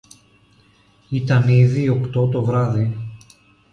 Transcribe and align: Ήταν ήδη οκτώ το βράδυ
Ήταν 1.09 1.47
ήδη 1.47 1.89
οκτώ 1.89 2.27
το 2.27 2.43
βράδυ 2.43 2.97